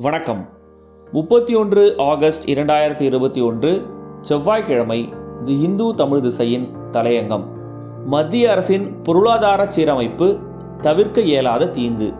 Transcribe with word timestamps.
வணக்கம். 0.00 0.48
முப்பத்தி 1.12 1.54
ஒன்று 1.54 1.94
ஆகஸ்ட் 1.98 2.50
இரண்டாயிரத்தி 2.50 3.00
இருபத்தி 3.00 3.40
ஒன்று 3.40 3.86
செவ்வாய்க்கிழமை 4.20 5.12
தி 5.44 5.60
இந்து 5.60 5.94
தமிழ் 5.94 6.20
திசையின் 6.20 6.68
தலையங்கம். 6.92 7.44
மத்திய 8.06 8.50
அரசின் 8.50 9.02
பொருளாதார 9.02 9.64
சீரமைப்பு 9.64 10.38
தவிர்க்க 10.80 11.20
இயலாத 11.20 11.68
தீங்கு. 11.68 12.12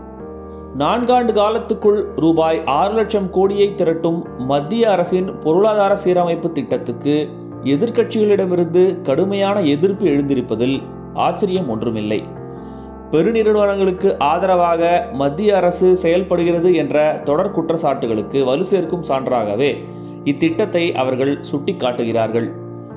நான்காண்டு 0.78 1.32
காலத்துக்குள் 1.32 2.04
ரூபாய் 2.16 2.62
ஆறு 2.64 2.94
லட்சம் 2.94 3.30
கோடியை 3.30 3.74
திரட்டும் 3.74 4.22
மத்திய 4.38 4.90
அரசின் 4.90 5.38
பொருளாதார 5.38 5.98
சீரமைப்பு 6.04 6.52
திட்டத்துக்கு 6.52 7.28
எதிர்க்கட்சிகளிடமிருந்து 7.62 9.00
கடுமையான 9.00 9.60
எதிர்ப்பு 9.60 10.04
எழுந்திருப்பதில் 10.04 10.82
ஆச்சரியம் 11.14 11.68
ஒன்றுமில்லை. 11.68 12.24
பெருநிறுவனங்களுக்கு 13.10 14.18
ஆதரவாக 14.18 15.08
மத்திய 15.12 15.56
அரசு 15.56 15.96
செயல்படுகிறது 15.96 16.74
என்ற 16.74 17.20
தொடர் 17.24 17.52
குற்றச்சாட்டுகளுக்கு 17.52 18.44
வலு 18.44 18.64
சேர்க்கும் 18.64 19.04
சான்றாகவே 19.04 19.70
இத்திட்டத்தை 20.24 20.94
அவர்கள் 20.94 21.40
சுட்டிக்காட்டுகிறார்கள். 21.52 22.48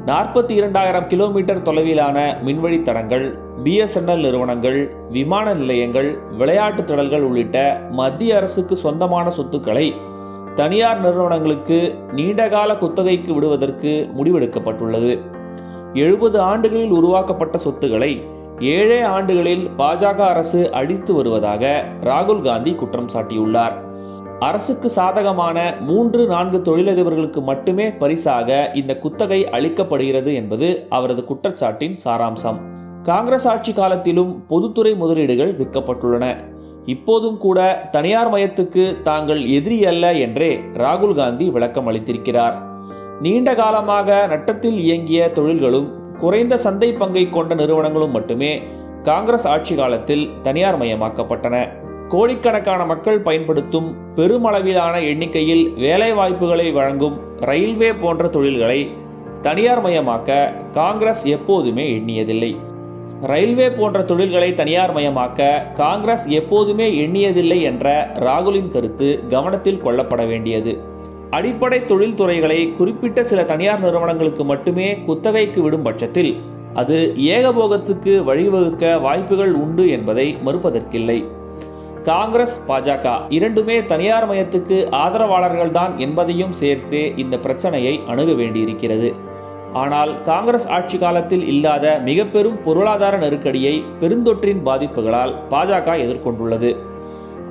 நாற்பத்தி 0.05 0.49
இரண்டாயிரம் 0.49 1.07
கிலோமீட்டர் 1.07 1.61
தொலைவிலான 1.61 2.17
மின்வழி 2.45 2.81
தடங்கள் 2.81 3.39
பிஎஸ்என்எல் 3.63 4.19
நிறுவனங்கள் 4.19 4.95
விமான 5.09 5.53
நிலையங்கள் 5.53 6.19
விளையாட்டு 6.37 6.83
திடல்கள் 6.83 7.21
உள்ளிட்ட 7.21 7.81
மத்திய 7.91 8.37
அரசுக்கு 8.37 8.75
சொந்தமான 8.75 9.29
சொத்துக்களை 9.29 9.95
தனியார் 10.55 10.99
நிறுவனங்களுக்கு 10.99 11.95
நீண்டகால 12.11 12.75
குத்தகைக்கு 12.75 13.33
விடுவதற்கு 13.33 14.09
முடிவெடுக்கப்பட்டுள்ளது. 14.17 15.19
எழுபது 15.93 16.39
ஆண்டுகளில் 16.39 16.89
உருவாக்கப்பட்ட 16.89 17.57
சொத்துக்களை 17.57 18.39
ஏழே 18.61 19.01
ஆண்டுகளில் 19.01 19.69
பாஜக 19.77 20.17
அரசு 20.17 20.71
அழித்து 20.71 21.13
வருவதாக 21.13 21.85
ராகுல் 21.99 22.41
காந்தி 22.41 22.73
குற்றம் 22.73 23.09
சாட்டியுள்ளார். 23.13 23.71
அரசுக்கு 24.39 24.89
சாதகமான 24.89 25.73
மூன்று 25.79 26.27
நான்கு 26.27 26.57
தொழிலதிபர்களுக்கு 26.57 27.41
மட்டுமே 27.41 27.91
பரிசாக 27.93 28.71
இந்த 28.73 28.97
குத்தகை 28.97 29.45
அளிக்கப்படுகிறது 29.45 30.33
என்பது 30.33 30.85
அவரது 30.89 31.25
குற்றச்சாட்டின் 31.29 31.97
சாராம்சம். 32.05 32.55
காங்கிரஸ் 33.03 33.47
ஆட்சி 33.47 33.73
காலத்திலும் 33.73 34.45
பொதுத்துறை 34.47 34.95
முதலீடுகள் 34.95 35.57
விற்கப்பட்டுள்ளன. 35.57 36.35
இப்போதும் 36.85 37.37
கூட 37.37 37.87
தனியார் 37.91 38.33
மயத்துக்கு 38.33 39.01
தாங்கள் 39.01 39.45
எதிரி 39.45 39.85
அல்ல 39.85 40.13
என்றே 40.13 40.59
ராகுல் 40.73 41.15
காந்தி 41.15 41.49
விளக்கம் 41.49 41.87
அளித்திருக்கிறார். 41.87 42.53
நீண்ட 43.21 43.55
காலமாக 43.55 44.27
நட்டத்தில் 44.27 44.79
இயங்கிய 44.79 45.31
தொழில்களும் 45.31 46.00
குறைந்த 46.21 46.57
சந்தை 46.57 46.93
பங்கை 46.93 47.29
கொண்ட 47.29 47.53
நிறுவனங்களும் 47.55 48.11
மட்டுமே 48.11 48.61
காங்கிரஸ் 49.03 49.47
ஆட்சி 49.47 49.75
காலத்தில் 49.75 50.29
தனியார் 50.43 50.77
மயமாக்கப்பட்டன. 50.81 51.55
கோடிக்கணக்கான 52.09 52.85
மக்கள் 52.85 53.21
பயன்படுத்தும் 53.21 53.87
பெருமளவிலான 54.15 54.95
எண்ணிக்கையில் 55.03 55.63
வேலைவாய்ப்புகளை 55.77 56.73
வழங்கும் 56.73 57.17
ரயில்வே 57.39 57.93
போன்ற 57.93 58.27
தொழில்களை 58.27 58.91
தனியார் 59.41 59.83
மயமாக்க 59.85 60.53
காங்கிரஸ் 60.71 61.23
எப்போதுமே 61.25 61.85
எண்ணியதில்லை. 61.97 62.51
ரயில்வே 63.21 63.69
போன்ற 63.69 64.03
தொழில்களை 64.03 64.53
தனியார் 64.53 64.95
மயமாக்க 64.95 65.73
காங்கிரஸ் 65.73 66.27
எப்போதுமே 66.27 67.07
எண்ணியதில்லை 67.07 67.61
என்ற 67.61 68.11
ராகுலின் 68.19 68.69
கருத்து 68.69 69.23
கவனத்தில் 69.27 69.83
கொள்ளப்பட 69.83 70.27
வேண்டியது. 70.27 70.73
அடிப்படை 71.31 71.79
தொழில்துறைகளை 71.79 72.75
குறிப்பிட்ட 72.75 73.23
சில 73.23 73.43
தனியார் 73.43 73.79
நிறுவனங்களுக்கு 73.79 74.43
மட்டுமே 74.43 74.87
குத்தகைக்கு 74.95 75.61
விடும் 75.61 75.83
பட்சத்தில் 75.83 76.31
அது 76.73 77.13
ஏகபோகத்துக்கு 77.17 78.13
வழிவகுக்க 78.23 79.01
வாய்ப்புகள் 79.01 79.53
உண்டு 79.53 79.89
என்பதை 79.89 80.37
மறுப்பதற்கில்லை. 80.45 81.17
காங்கிரஸ் 82.03 82.57
பாஜக 82.67 83.07
இரண்டுமே 83.29 83.85
தனியார் 83.85 84.29
மயத்துக்கு 84.29 84.77
ஆதரவாளர்கள்தான் 84.91 85.97
என்பதையும் 85.97 86.51
சேர்த்தே 86.51 87.13
இந்த 87.15 87.37
பிரச்சனையை 87.37 87.99
அணுக 88.07 88.31
வேண்டியிருக்கிறது. 88.33 89.11
ஆனால் 89.73 90.21
காங்கிரஸ் 90.21 90.69
ஆட்சி 90.69 90.97
காலத்தில் 90.97 91.47
இல்லாத 91.47 91.99
மிக 91.99 92.25
பெரும் 92.25 92.63
பொருளாதார 92.63 93.17
நெருக்கடியை 93.17 93.83
பெருந்தொற்றின் 93.99 94.63
பாதிப்புகளால் 94.65 95.35
பாஜக 95.49 95.97
எதிர்கொண்டுள்ளது. 96.05 96.71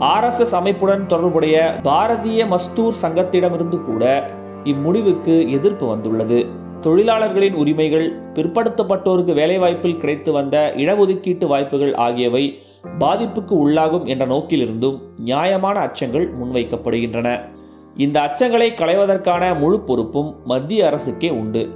ஆர்எஸ்எஸ் 0.00 0.52
அமைப்புடன் 0.52 1.06
தொடர்புடைய 1.06 1.74
பாரதிய 1.82 2.46
மஸ்தூர் 2.46 2.94
சங்கத்திடமிருந்து 3.02 3.82
கூட 3.82 4.30
இம்முடிவுக்கு 4.64 5.48
எதிர்ப்பு 5.48 5.86
வந்துள்ளது. 5.86 6.46
தொழிலாளர்களின் 6.80 7.54
உரிமைகள் 7.54 8.22
பிற்படுத்தப்பட்டோருக்கு 8.34 9.34
வேலைவாய்ப்பில் 9.34 9.98
கிடைத்து 9.98 10.32
வந்த 10.32 10.72
இடஒதுக்கீட்டு 10.76 11.46
வாய்ப்புகள் 11.46 11.94
ஆகியவை 11.94 12.62
பாதிப்புக்கு 12.98 13.50
உள்ளாகும் 13.50 14.04
என்ற 14.04 14.26
நோக்கிலிருந்தும் 14.26 15.00
நியாயமான 15.18 15.80
அச்சங்கள் 15.80 16.30
முன்வைக்கப்படுகின்றன. 16.40 17.40
இந்த 17.96 18.20
அச்சங்களை 18.20 18.68
களைவதற்கான 18.74 19.58
முழு 19.58 19.80
பொறுப்பும் 19.80 20.36
மத்திய 20.44 20.90
அரசுக்கே 20.90 21.30
உண்டு. 21.30 21.68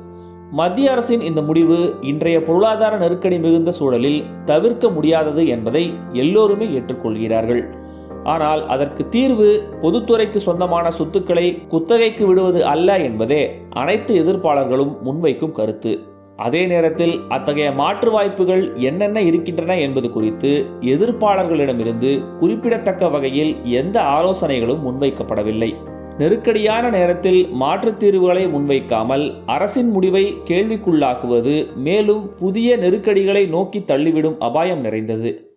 மத்திய 0.50 0.90
அரசின் 0.90 1.20
இந்த 1.20 1.42
முடிவு 1.42 1.94
இன்றைய 2.00 2.42
பொருளாதார 2.42 2.96
நெருக்கடி 2.96 3.38
மிகுந்த 3.38 3.70
சூழலில் 3.70 4.24
தவிர்க்க 4.44 4.88
முடியாதது 4.88 5.46
என்பதை 5.46 5.92
எல்லோருமே 6.12 6.66
ஏற்றுக்கொள்கிறார்கள். 6.66 7.82
ஆனால் 8.24 8.66
அதற்கு 8.66 9.08
தீர்வு 9.08 9.62
பொதுத்துறைக்கு 9.80 10.36
சொந்தமான 10.36 10.90
சொத்துக்களை 10.90 11.62
குத்தகைக்கு 11.68 12.26
விடுவது 12.26 12.64
அல்ல 12.64 12.98
என்பதே 12.98 13.54
அனைத்து 13.70 14.24
எதிர்ப்பாளர்களும் 14.24 14.96
முன்வைக்கும் 15.04 15.52
கருத்து. 15.52 15.98
அதே 16.36 16.66
நேரத்தில் 16.66 17.20
அத்தகைய 17.28 17.72
மாற்று 17.72 18.10
வாய்ப்புகள் 18.10 18.72
என்னென்ன 18.76 19.20
இருக்கின்றன 19.20 19.80
என்பது 19.80 20.10
குறித்து 20.10 20.64
எதிர்ப்பாளர்களிடமிருந்து 20.80 22.36
குறிப்பிடத்தக்க 22.38 23.08
வகையில் 23.08 23.56
எந்த 23.64 24.00
ஆலோசனைகளும் 24.00 24.80
முன்வைக்கப்படவில்லை. 24.86 25.74
நெருக்கடியான 26.18 26.90
நேரத்தில் 26.90 27.48
மாற்றுத் 27.60 27.96
தீர்வுகளை 27.96 28.46
முன்வைக்காமல் 28.46 29.34
அரசின் 29.46 29.90
முடிவை 29.90 30.36
கேள்விக்குள்ளாக்குவது 30.44 31.74
மேலும் 31.76 32.34
புதிய 32.36 32.76
நெருக்கடிகளை 32.76 33.46
நோக்கி 33.46 33.78
தள்ளிவிடும் 33.78 34.38
அபாயம் 34.38 34.80
நிறைந்தது. 34.80 35.52